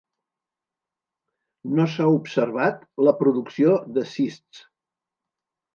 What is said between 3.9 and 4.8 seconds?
de cists.